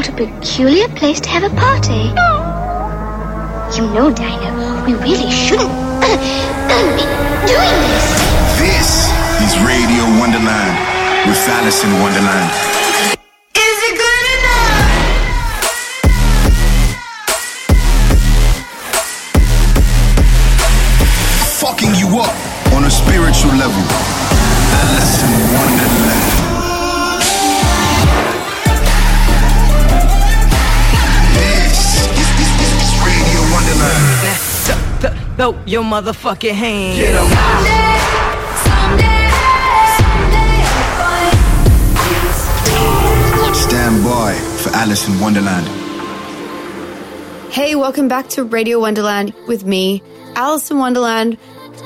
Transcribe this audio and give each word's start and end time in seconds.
What 0.00 0.08
a 0.08 0.12
peculiar 0.12 0.88
place 0.96 1.20
to 1.20 1.28
have 1.28 1.44
a 1.44 1.54
party. 1.54 2.08
You 3.76 3.84
know, 3.92 4.10
Dinah, 4.10 4.82
we 4.86 4.94
really 4.94 5.30
shouldn't 5.30 5.68
be 6.00 6.16
doing 7.44 7.76
this. 7.84 8.06
This 8.56 9.12
is 9.44 9.60
Radio 9.60 10.08
Wonderland 10.16 11.28
with 11.28 11.36
Alison 11.52 11.92
Wonderland. 12.00 12.89
Wonderland. 35.50 35.66
Throw 35.66 35.66
your 35.66 35.82
motherfucking 35.82 36.52
hand. 36.52 36.98
Stand 43.56 44.04
by 44.04 44.34
for 44.62 44.70
Alison 44.76 45.20
Wonderland. 45.20 45.66
Hey, 47.52 47.74
welcome 47.74 48.08
back 48.08 48.28
to 48.30 48.44
Radio 48.44 48.78
Wonderland 48.80 49.34
with 49.48 49.64
me, 49.64 50.02
Alison 50.36 50.78
Wonderland. 50.78 51.36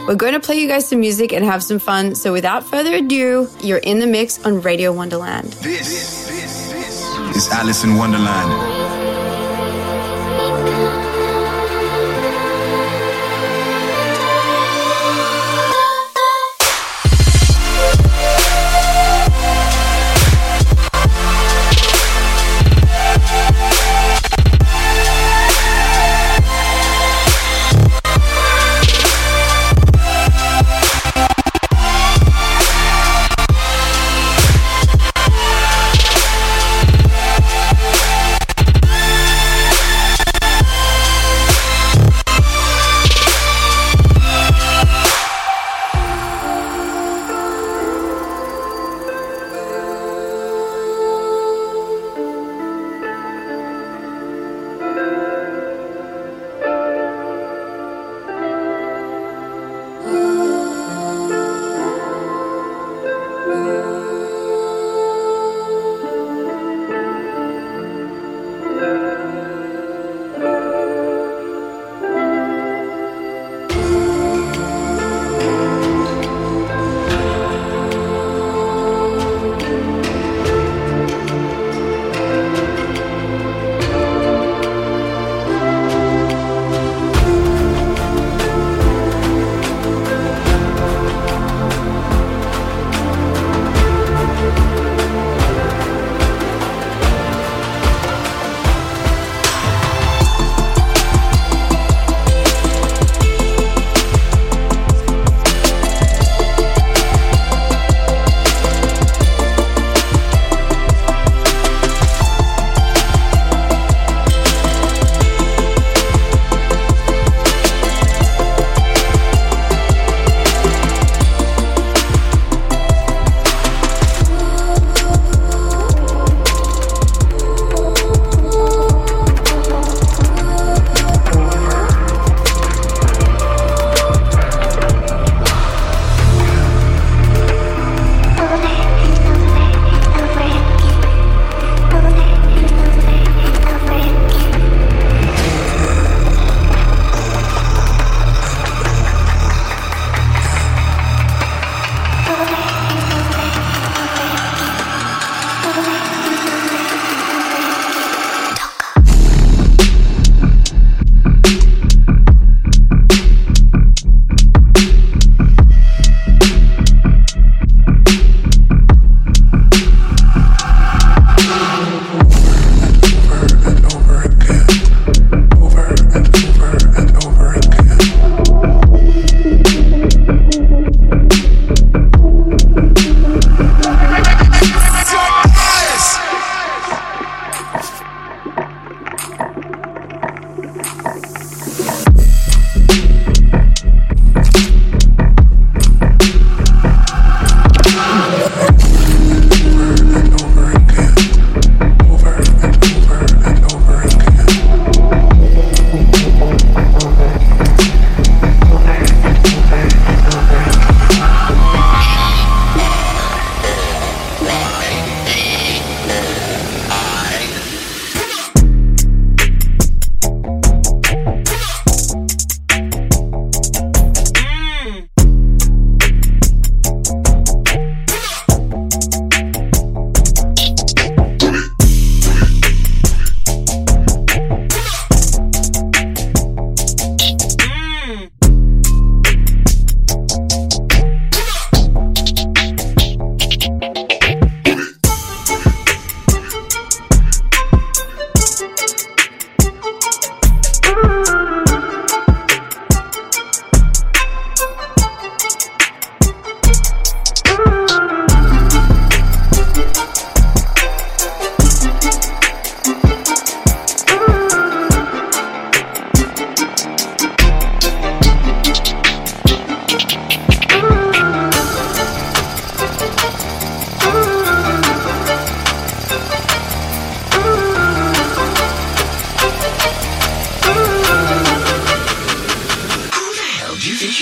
We're 0.06 0.14
going 0.14 0.34
to 0.34 0.40
play 0.40 0.60
you 0.60 0.68
guys 0.68 0.88
some 0.88 1.00
music 1.00 1.32
and 1.32 1.44
have 1.44 1.62
some 1.62 1.78
fun. 1.78 2.14
So 2.14 2.32
without 2.32 2.64
further 2.64 2.94
ado, 2.94 3.48
you're 3.62 3.78
in 3.78 4.00
the 4.00 4.06
mix 4.06 4.44
on 4.44 4.60
Radio 4.60 4.92
Wonderland. 4.92 5.52
This, 5.62 6.26
this, 6.28 6.68
this 6.70 7.36
is 7.36 7.48
Alison 7.50 7.96
Wonderland. 7.96 9.03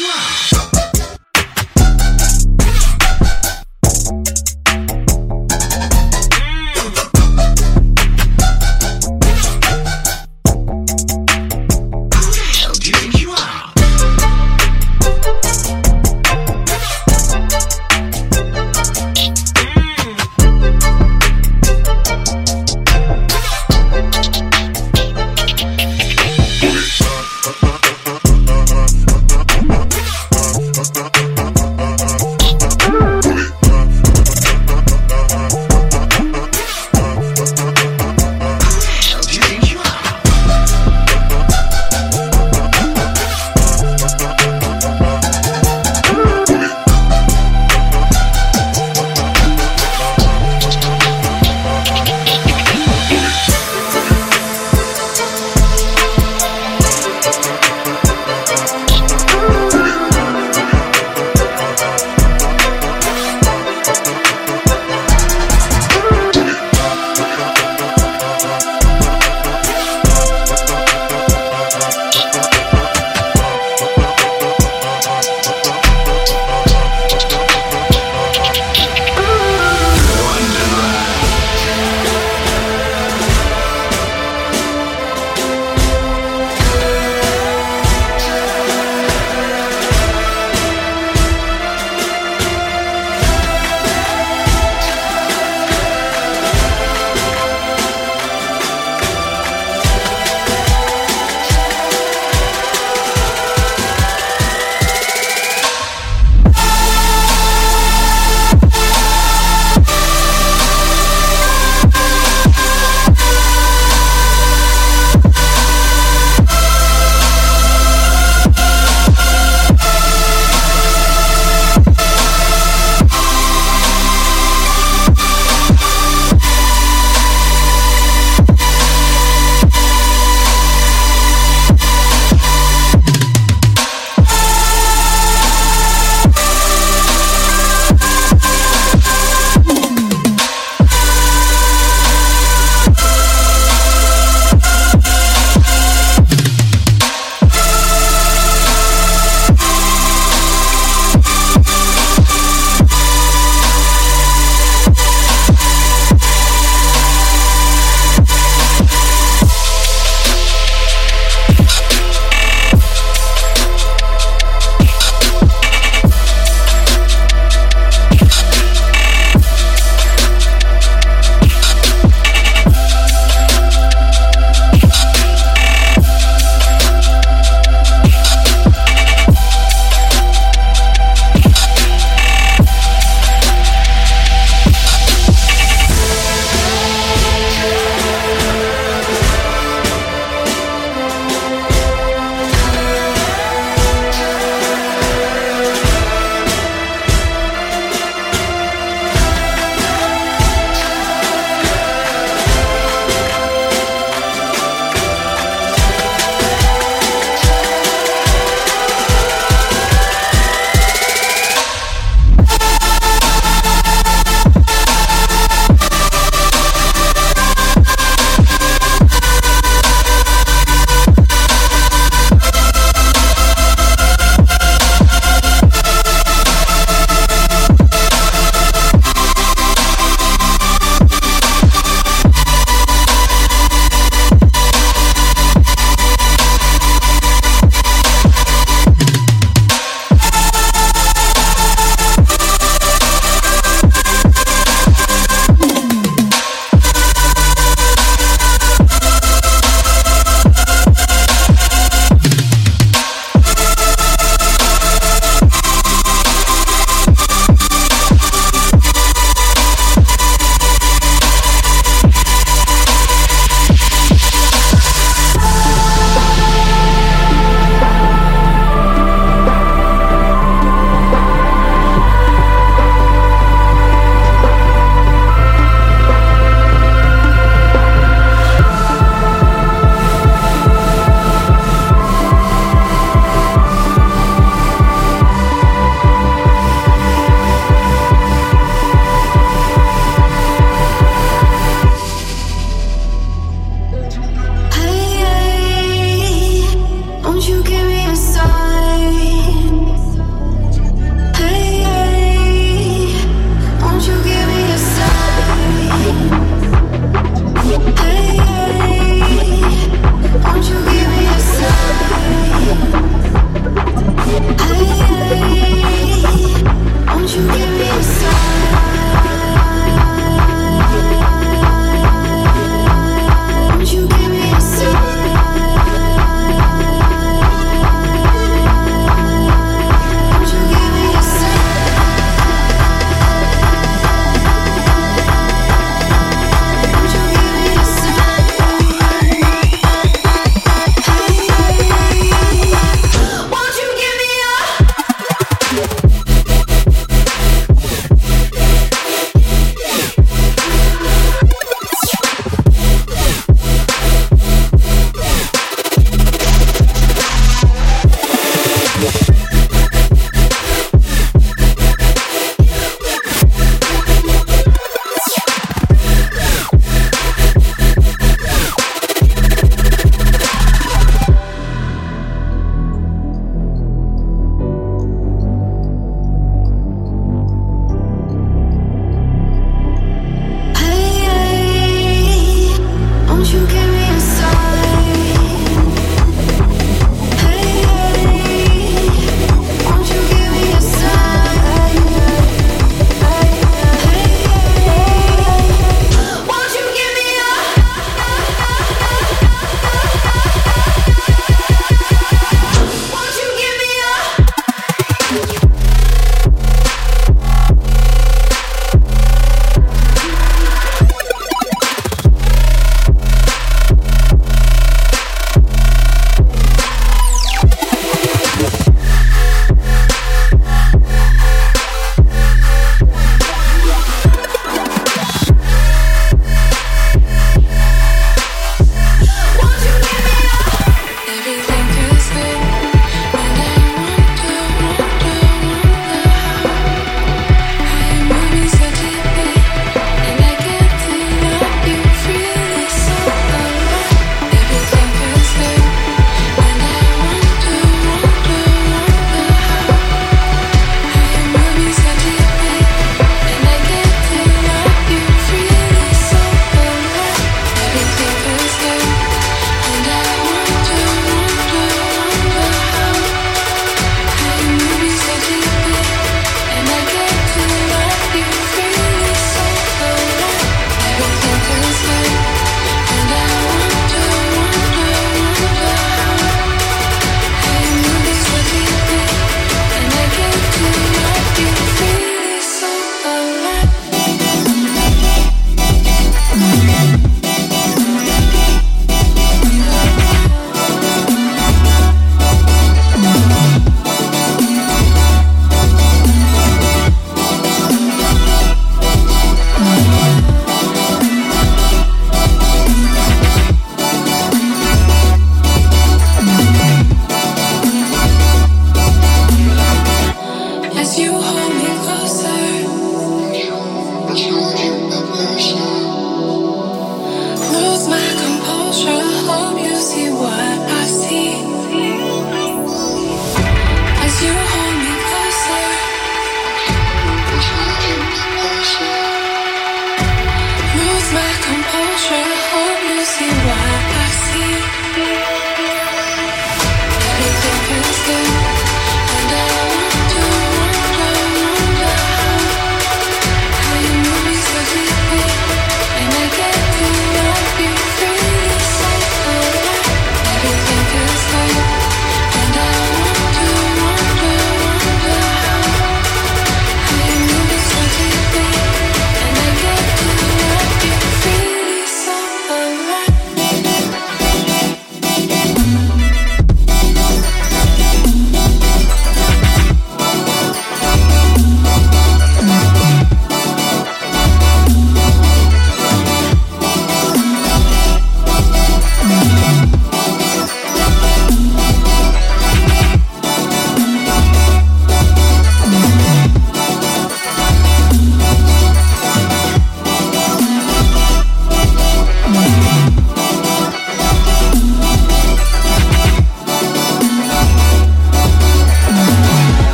Wow. 0.00 0.79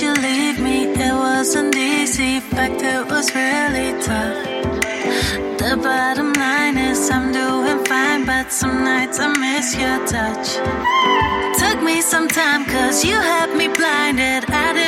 you 0.00 0.12
leave 0.14 0.58
me. 0.60 0.86
It 0.92 1.12
wasn't 1.12 1.74
easy, 1.76 2.40
fact, 2.40 2.82
it 2.82 3.06
was 3.10 3.34
really 3.34 3.92
tough. 4.02 4.38
The 5.58 5.76
bottom 5.82 6.32
line 6.32 6.76
is 6.76 7.10
I'm 7.10 7.32
doing 7.32 7.84
fine, 7.84 8.24
but 8.26 8.52
some 8.52 8.84
nights 8.84 9.18
I 9.20 9.28
miss 9.44 9.74
your 9.76 9.98
touch. 10.06 10.48
Took 11.58 11.82
me 11.82 12.00
some 12.00 12.28
time, 12.28 12.64
cause 12.64 13.04
you 13.04 13.14
had 13.14 13.50
me 13.56 13.68
blinded. 13.68 14.44
I 14.50 14.72
didn't 14.72 14.85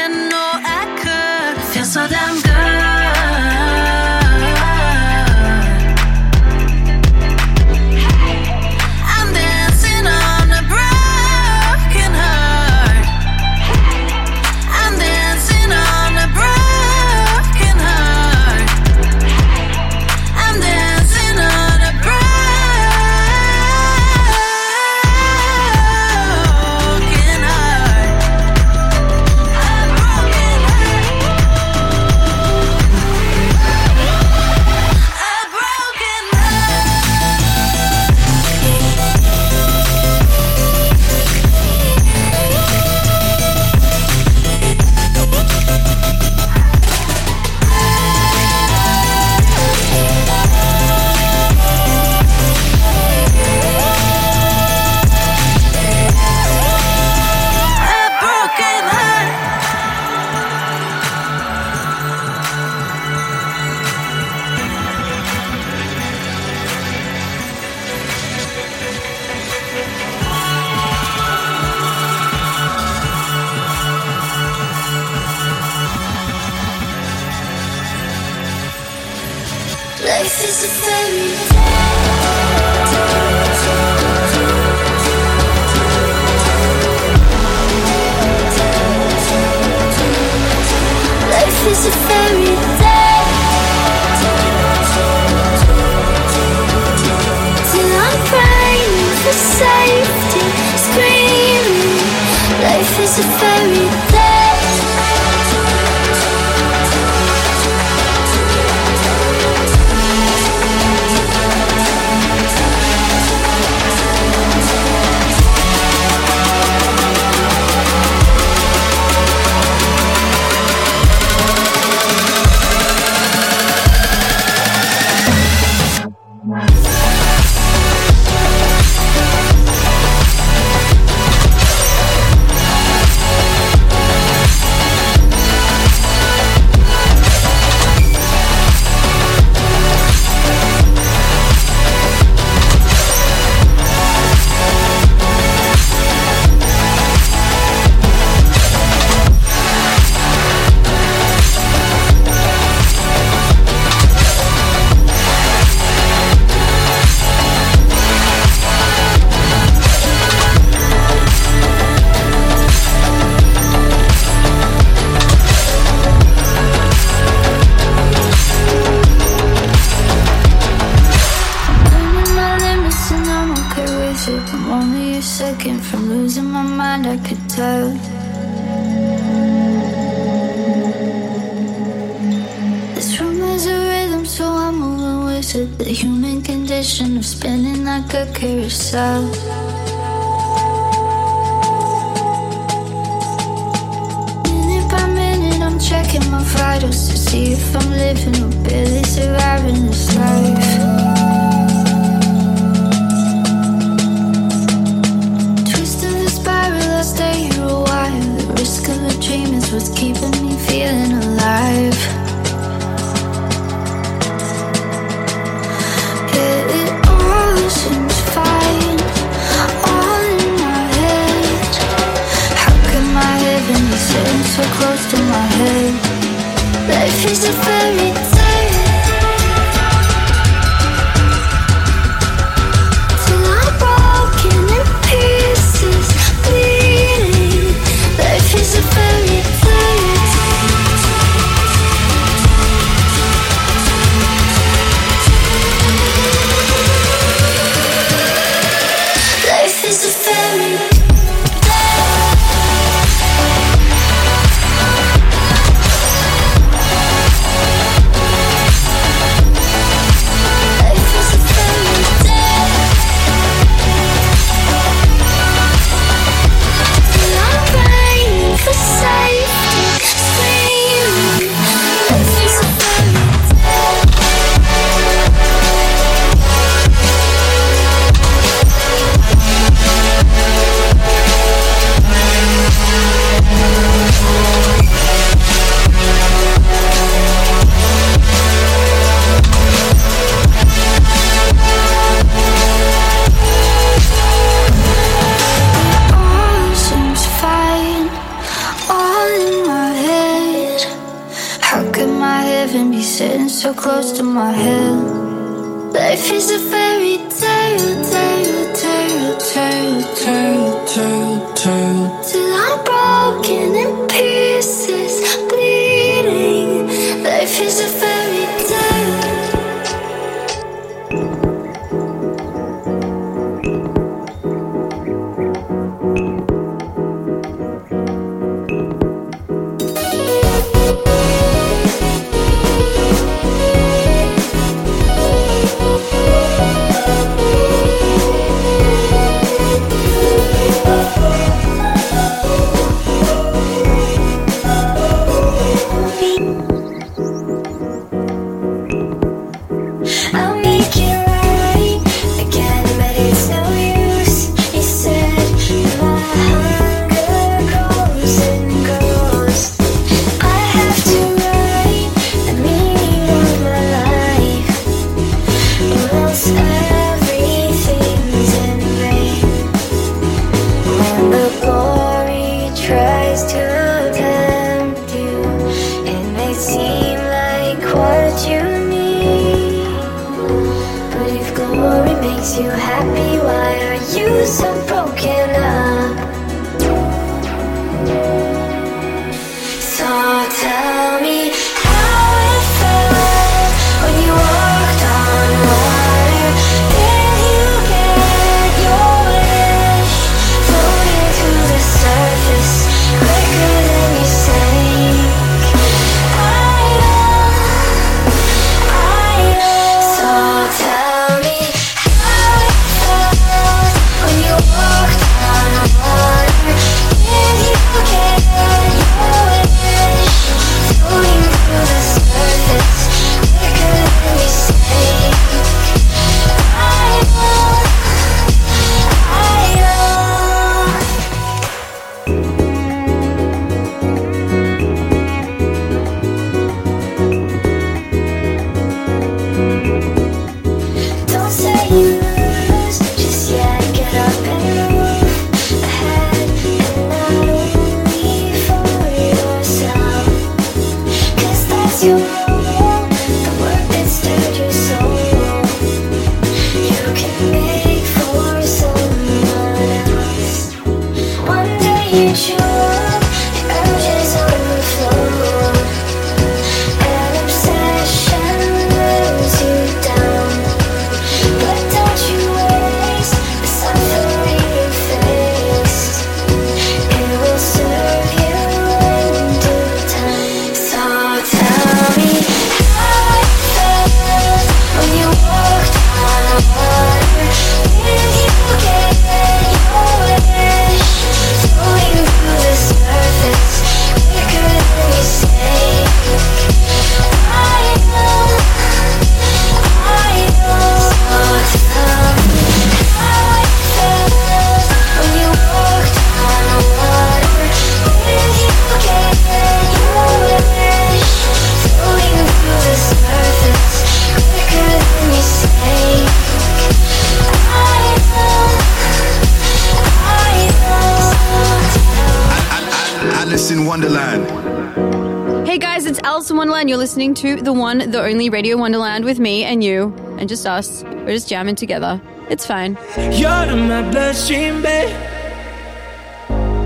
listening 527.29 527.57
to 527.57 527.63
the 527.63 527.73
one, 527.73 528.11
the 528.11 528.23
only 528.23 528.49
Radio 528.49 528.77
Wonderland 528.77 529.25
with 529.25 529.39
me 529.39 529.65
and 529.65 529.83
you 529.83 530.15
and 530.39 530.49
just 530.49 530.67
us. 530.67 531.03
We're 531.03 531.35
just 531.35 531.49
jamming 531.49 531.75
together. 531.75 532.21
It's 532.49 532.67
fine. 532.67 532.97
You're 533.17 533.65
in 533.73 533.89
my 533.89 534.09
bloodstream, 534.11 534.83
babe. 534.83 535.15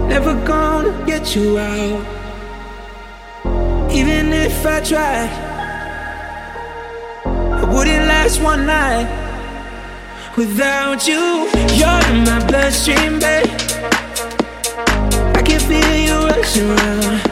Never 0.09 0.35
gonna 0.45 1.07
get 1.07 1.37
you 1.37 1.59
out. 1.59 2.05
Even 3.93 4.33
if 4.33 4.67
I 4.67 4.81
tried, 4.81 5.31
I 7.25 7.65
wouldn't 7.73 8.07
last 8.07 8.41
one 8.43 8.67
night 8.67 9.09
without 10.37 11.07
you. 11.07 11.49
You're 11.79 12.03
in 12.11 12.25
my 12.25 12.45
bloodstream, 12.49 13.19
babe. 13.21 13.47
I 15.37 15.43
can 15.45 15.61
feel 15.61 15.95
you 16.07 16.29
rushing 16.29 16.71
around. 16.71 17.32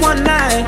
one 0.00 0.22
night. 0.24 0.66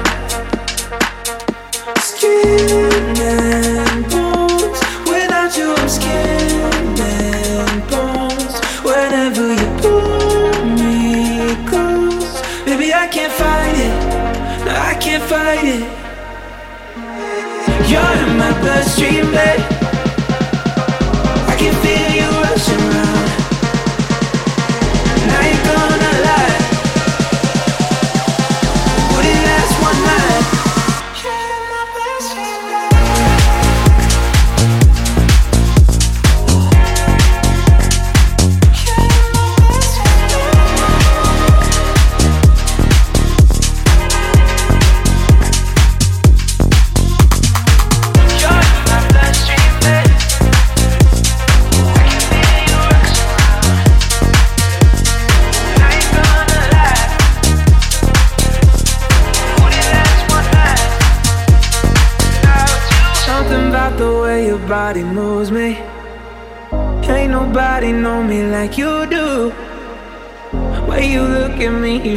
Skin 1.99 3.17
and 3.17 4.05
bones, 4.11 4.81
without 5.09 5.57
you, 5.57 5.75
I'm 5.75 5.89
skin 5.89 6.99
and 7.01 7.91
bones. 7.91 8.55
Whenever 8.85 9.55
you 9.55 9.69
pull 9.81 10.65
me 10.79 11.55
close, 11.67 12.41
baby, 12.65 12.93
I 12.93 13.09
can't 13.09 13.33
fight 13.33 13.77
it. 13.87 14.65
No, 14.65 14.73
I 14.73 14.95
can't 15.01 15.23
fight 15.23 15.65
it. 15.65 15.85
You're 17.91 18.13
in 18.25 18.39
my 18.39 18.53
bloodstream, 18.61 19.31
babe. 19.33 19.78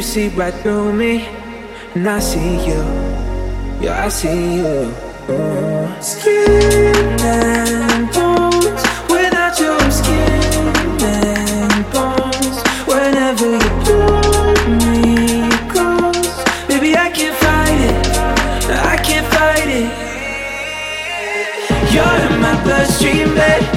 you 0.02 0.08
see 0.08 0.28
right 0.30 0.54
through 0.62 0.92
me, 0.92 1.28
and 1.94 2.08
I 2.08 2.18
see 2.18 2.66
you. 2.66 2.82
Yeah, 3.80 4.04
I 4.04 4.08
see 4.08 4.56
you. 4.56 4.92
Mm. 5.28 6.02
Skin 6.02 7.20
and 7.20 8.10
bones, 8.12 8.82
without 9.08 9.54
your 9.60 9.78
skin 9.98 10.74
and 11.06 11.84
bones. 11.94 12.56
Whenever 12.90 13.46
you 13.46 13.70
pull 13.84 14.54
me 14.82 15.48
close, 15.70 16.34
baby, 16.66 16.96
I 16.96 17.08
can't 17.16 17.36
fight 17.44 17.80
it. 17.90 17.96
I 18.94 18.96
can't 19.06 19.28
fight 19.34 19.70
it. 19.80 19.90
You're 21.94 22.16
in 22.26 22.40
my 22.40 22.54
bloodstream, 22.64 23.28
babe. 23.36 23.71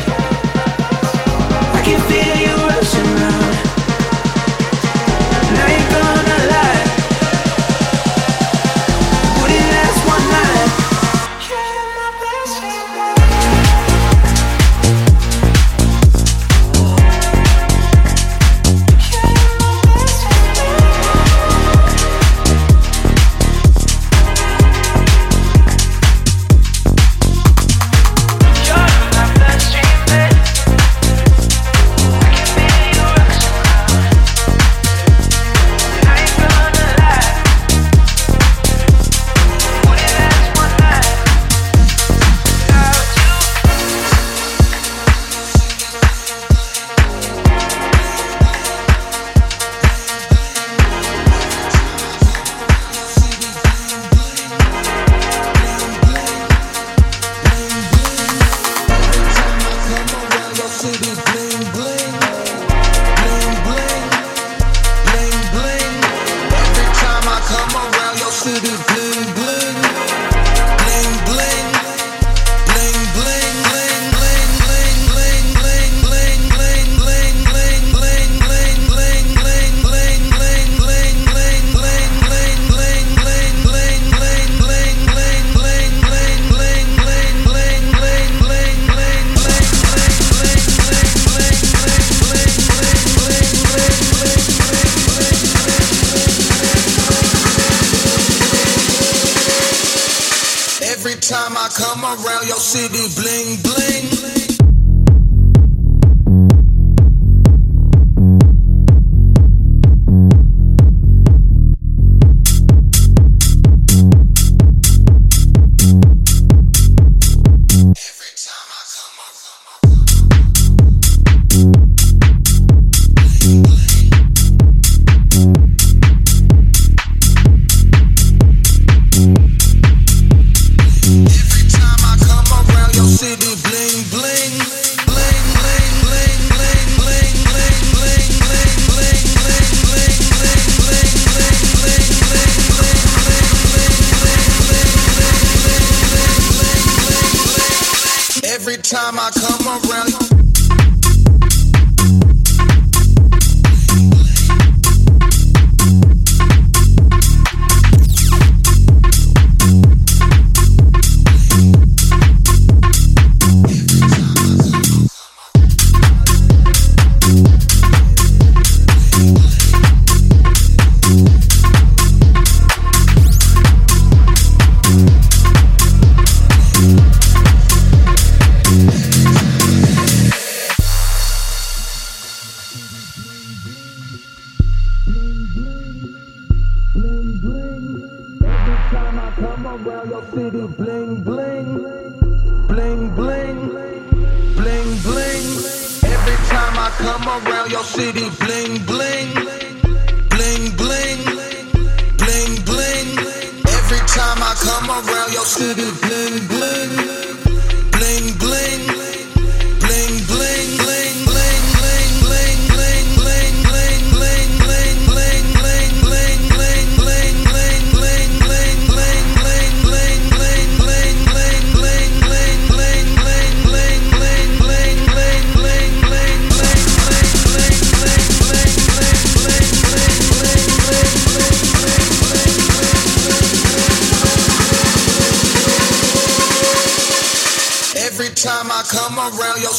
Around 239.26 239.60
your 239.60 239.74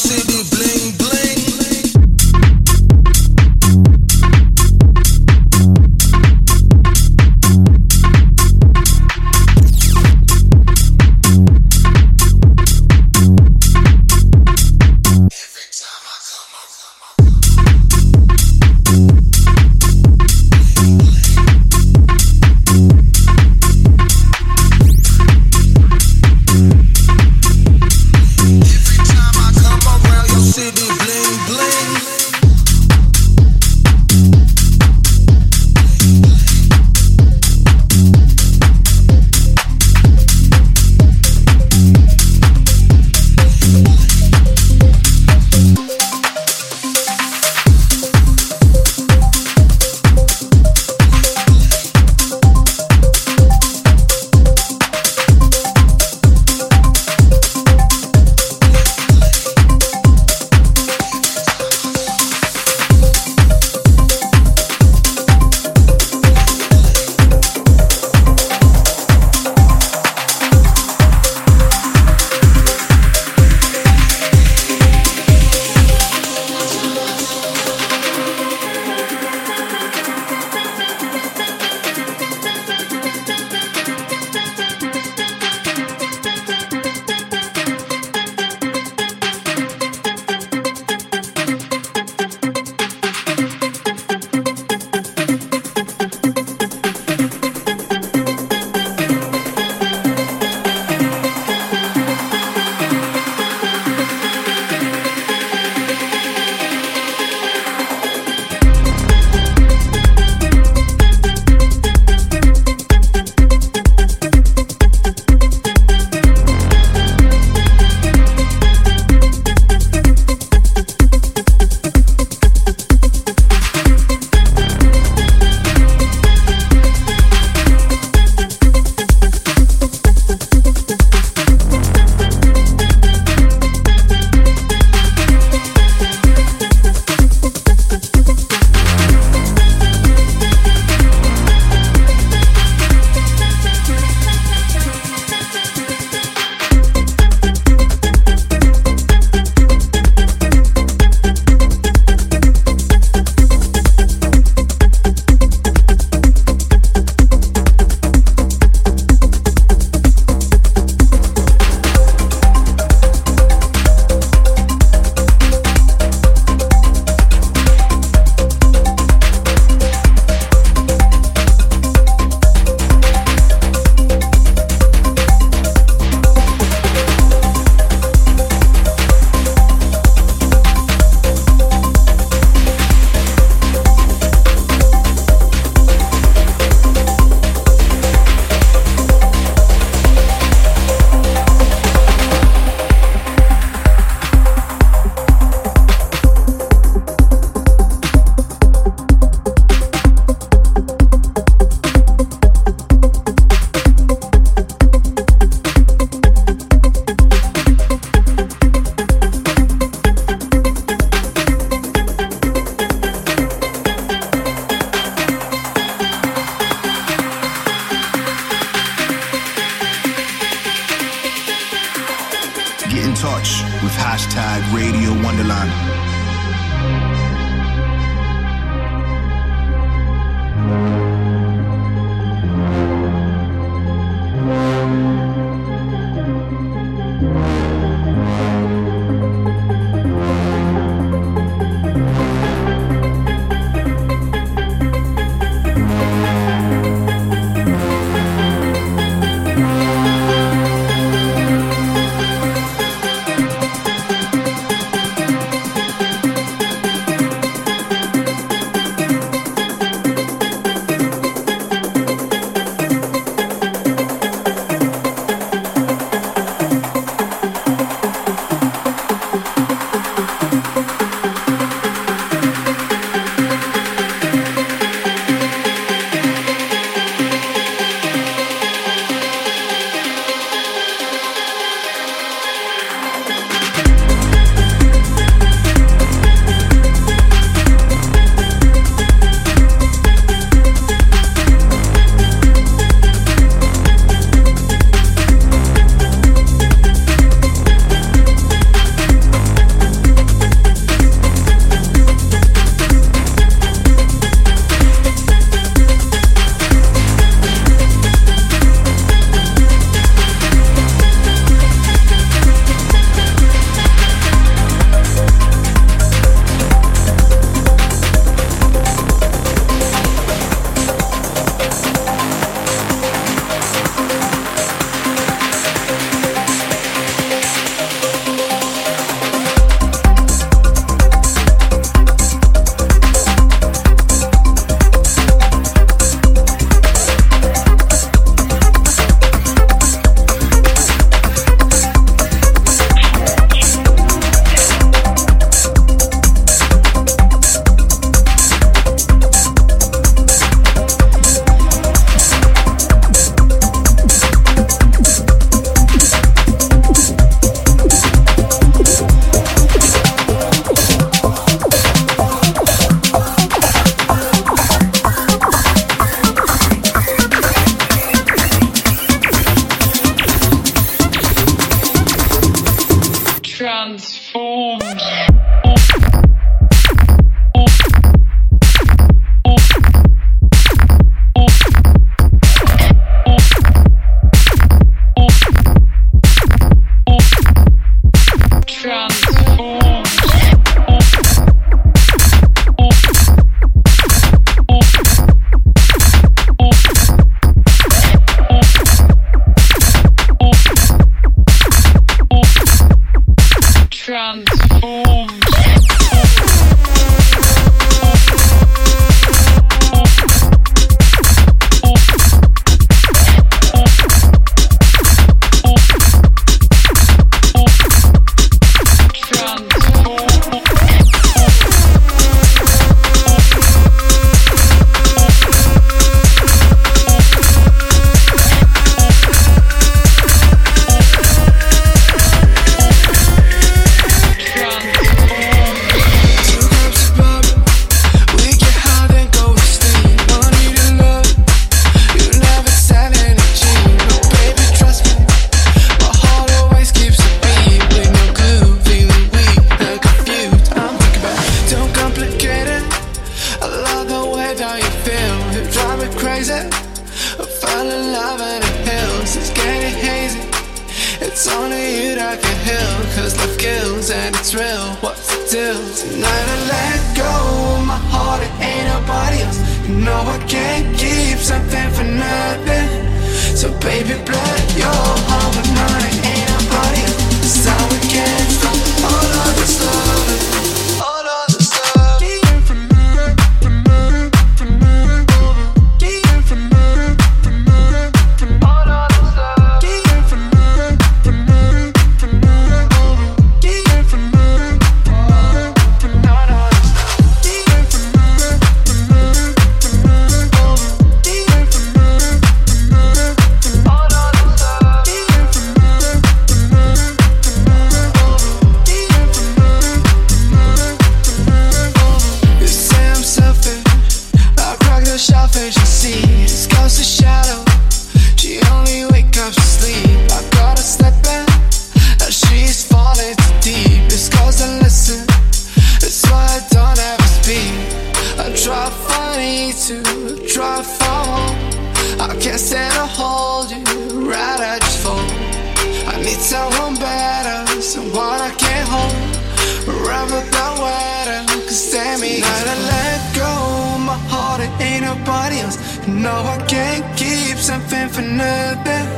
death. 548.85 549.09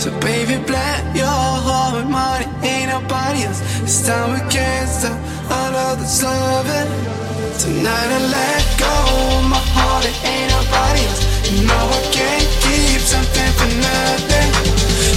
So 0.00 0.10
baby, 0.20 0.62
black 0.66 1.02
your 1.16 1.26
heart, 1.26 1.94
with 1.96 2.10
money 2.10 2.46
ain't 2.62 2.90
nobody 2.90 3.44
else. 3.44 3.60
This 3.80 4.06
time 4.06 4.32
we 4.34 4.40
can't 4.50 4.88
stop. 4.88 5.18
I 5.50 5.70
know 5.72 5.96
loving. 6.22 6.88
Tonight 7.58 8.10
I 8.16 8.20
let 8.36 8.64
go 8.78 8.92
my 9.48 9.60
heart, 9.74 10.04
it 10.04 10.16
ain't 10.24 10.50
nobody 10.52 11.02
else. 11.08 11.22
You 11.50 11.66
know 11.66 11.84
I 11.98 12.00
can't 12.12 12.48
keep 12.64 13.00
something 13.00 13.52
for 13.58 13.70
nothing. 13.88 14.50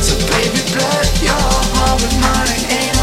So 0.06 0.14
baby, 0.32 0.62
blood 0.74 1.08
your 1.22 1.50
heart 1.76 1.98
with 2.02 2.16
mine, 2.24 2.60
ain't 2.72 2.99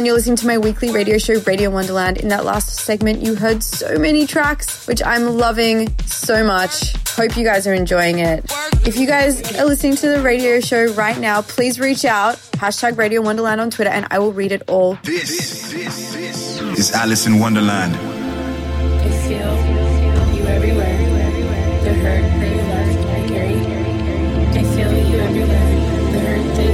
and 0.00 0.06
you're 0.06 0.16
listening 0.16 0.36
to 0.36 0.46
my 0.46 0.56
weekly 0.56 0.90
radio 0.90 1.18
show, 1.18 1.38
Radio 1.40 1.68
Wonderland. 1.68 2.16
In 2.16 2.28
that 2.28 2.46
last 2.46 2.74
segment, 2.74 3.20
you 3.20 3.34
heard 3.34 3.62
so 3.62 3.98
many 3.98 4.26
tracks, 4.26 4.86
which 4.88 5.02
I'm 5.04 5.36
loving 5.36 5.94
so 6.06 6.42
much. 6.42 6.94
Hope 7.08 7.36
you 7.36 7.44
guys 7.44 7.66
are 7.66 7.74
enjoying 7.74 8.18
it. 8.18 8.50
If 8.86 8.96
you 8.96 9.06
guys 9.06 9.54
are 9.58 9.66
listening 9.66 9.96
to 9.96 10.08
the 10.08 10.22
radio 10.22 10.58
show 10.60 10.90
right 10.94 11.18
now, 11.18 11.42
please 11.42 11.78
reach 11.78 12.06
out, 12.06 12.36
hashtag 12.52 12.96
Radio 12.96 13.20
Wonderland 13.20 13.60
on 13.60 13.68
Twitter, 13.68 13.90
and 13.90 14.06
I 14.10 14.20
will 14.20 14.32
read 14.32 14.52
it 14.52 14.62
all. 14.70 14.94
This, 15.02 15.70
this, 15.70 16.14
this 16.14 16.62
is 16.78 16.92
Alison 16.92 17.38
Wonderland. 17.38 17.94
It's 19.04 19.28
you 19.28 19.36
everywhere, 20.46 20.96
the 21.84 21.92
hurt 21.92 22.24
I 22.24 23.28
carry. 23.28 23.60
I 24.56 24.64
feel 24.64 24.92
you 25.10 25.18
everywhere, 25.18 25.68
the 26.10 26.20
hurt 26.20 26.58
I 26.58 26.64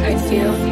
carry. 0.00 0.14
I 0.14 0.28
feel. 0.30 0.63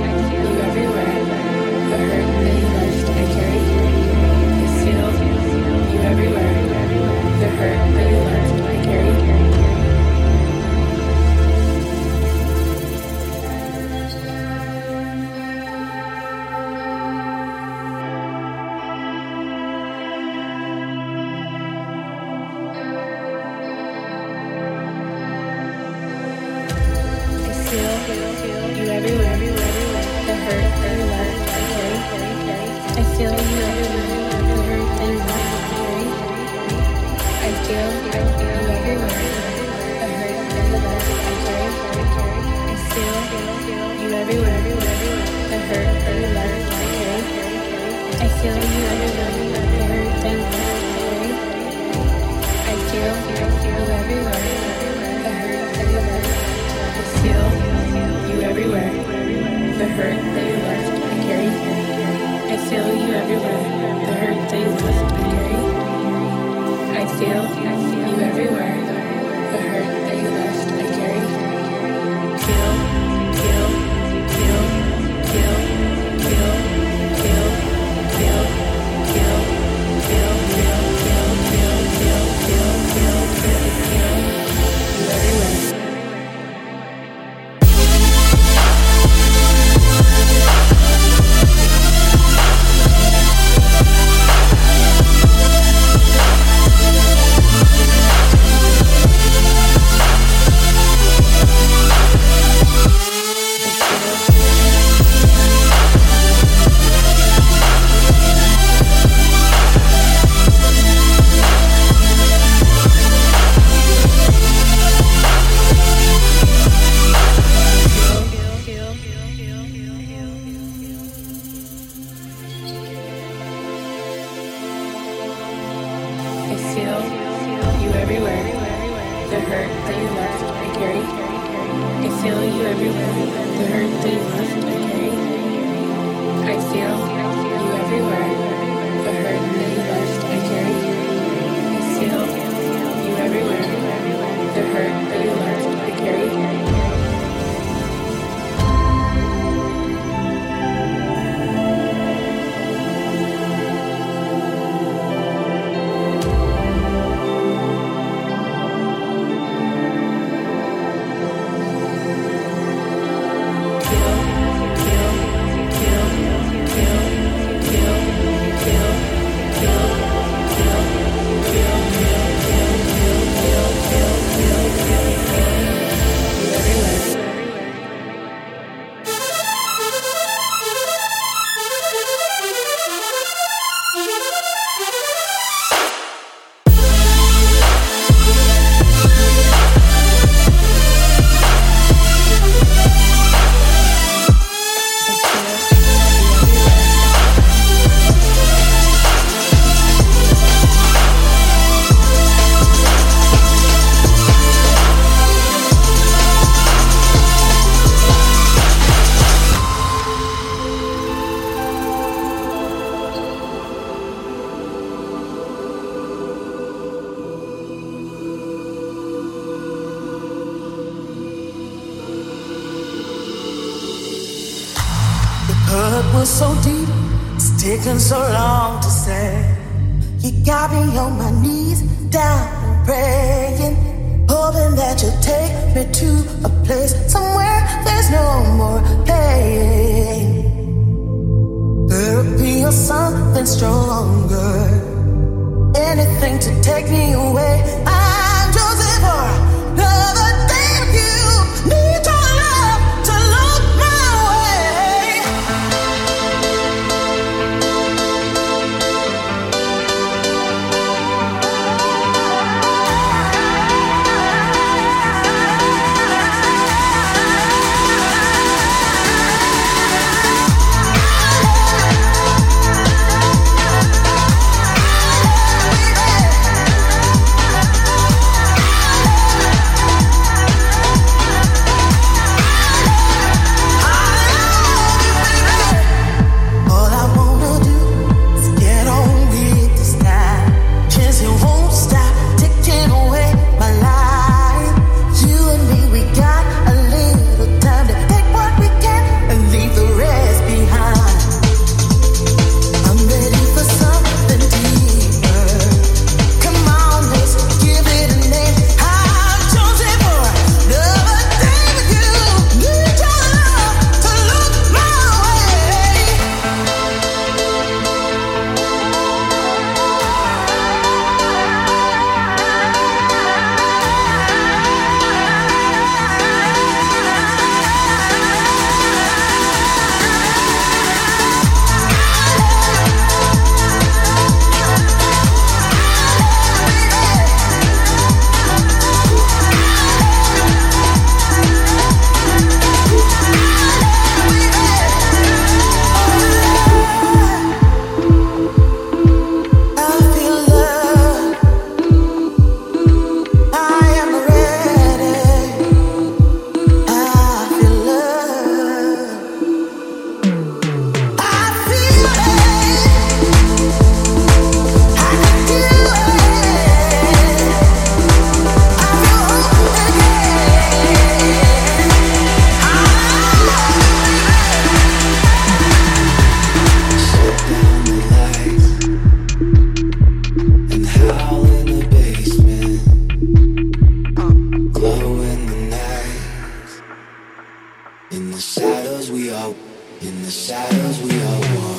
Shadows 388.40 389.10
we 389.10 389.30
are, 389.30 389.54
in 390.00 390.22
the 390.22 390.30
shadows 390.30 391.02
we 391.02 391.10
are 391.10 391.40
one. 391.60 391.71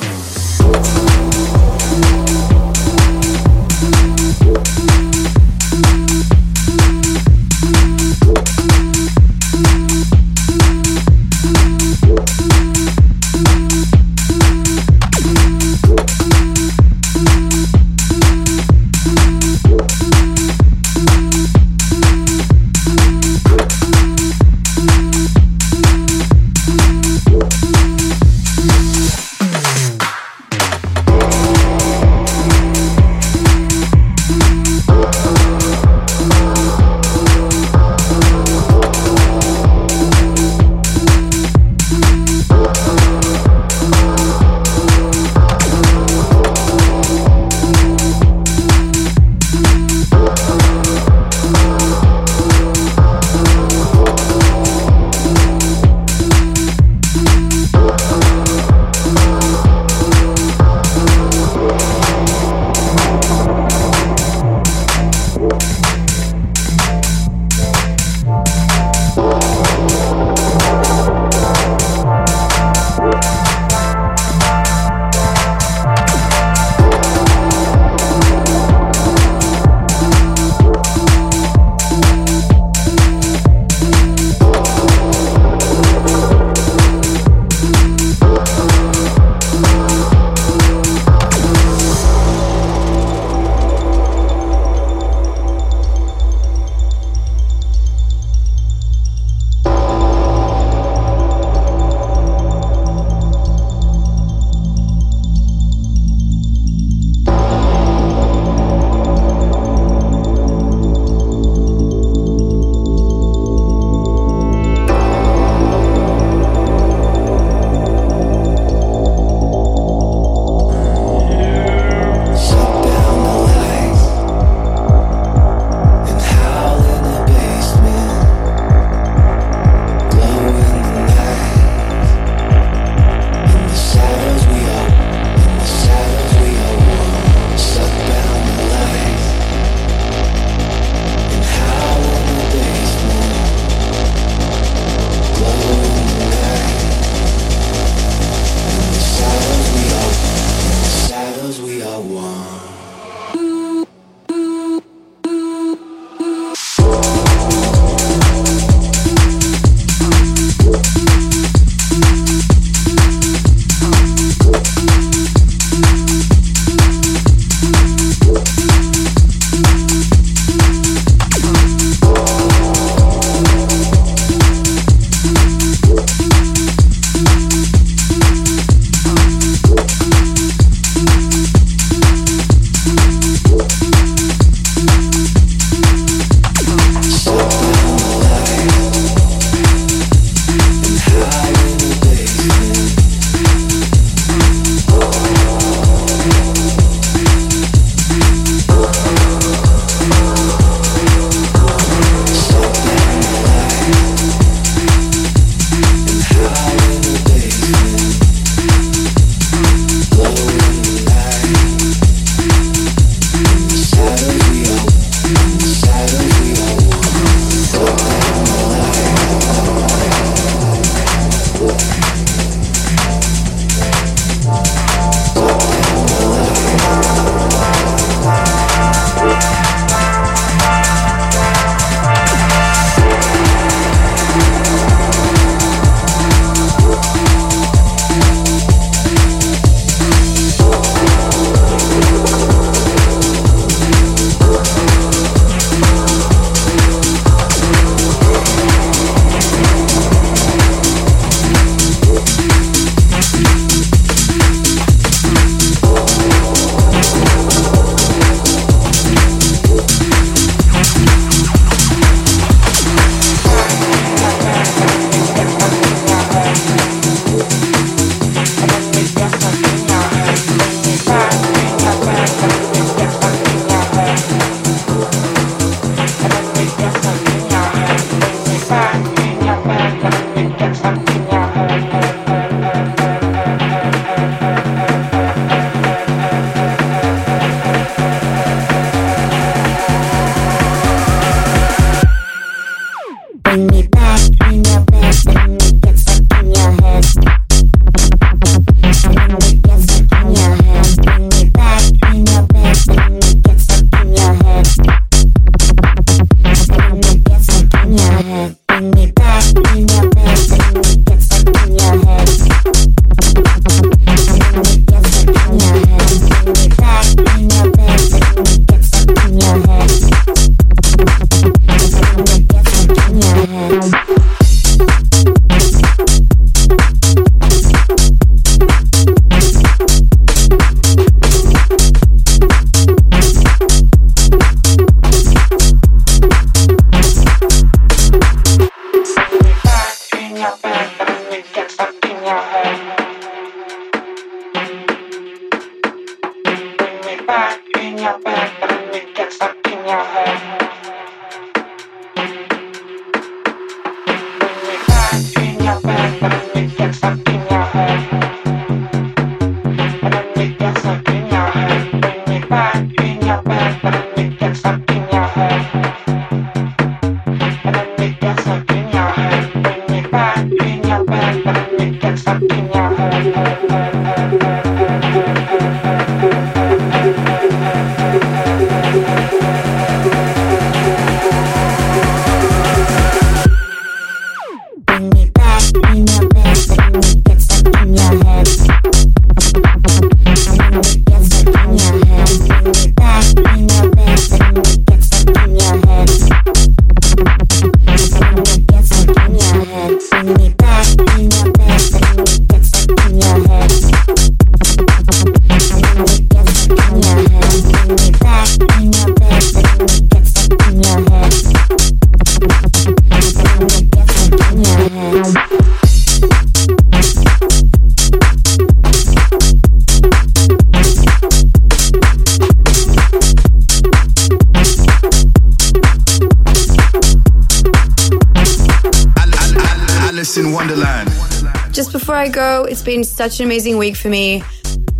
Such 433.24 433.40
an 433.40 433.46
amazing 433.46 433.78
week 433.78 433.96
for 433.96 434.10
me. 434.10 434.42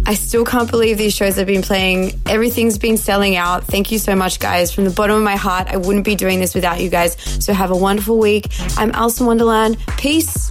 I 0.07 0.15
still 0.15 0.47
can't 0.47 0.71
believe 0.71 0.97
these 0.97 1.13
shows 1.13 1.39
I've 1.39 1.47
been 1.47 1.61
playing. 1.61 2.19
Everything's 2.25 2.79
been 2.79 2.97
selling 2.97 3.37
out. 3.37 3.65
Thank 3.65 3.93
you 3.93 3.99
so 3.99 4.17
much, 4.17 4.39
guys. 4.39 4.73
From 4.73 4.85
the 4.85 4.91
bottom 4.91 5.17
of 5.17 5.23
my 5.23 5.37
heart, 5.37 5.69
I 5.69 5.77
wouldn't 5.77 6.07
be 6.07 6.15
doing 6.15 6.41
this 6.41 6.55
without 6.55 6.81
you 6.81 6.89
guys. 6.89 7.19
So 7.45 7.53
have 7.53 7.71
a 7.71 7.77
wonderful 7.77 8.19
week. 8.19 8.47
I'm 8.79 8.93
Alison 8.93 9.27
Wonderland. 9.27 9.77
Peace. 9.99 10.44